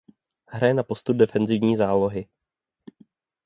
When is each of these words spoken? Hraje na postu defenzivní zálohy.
Hraje 0.47 0.73
na 0.73 0.83
postu 0.83 1.13
defenzivní 1.13 1.77
zálohy. 1.77 2.27